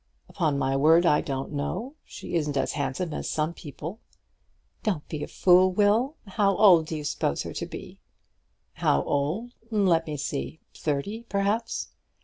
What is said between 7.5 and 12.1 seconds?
to be?" "How old? Let me see. Thirty, perhaps."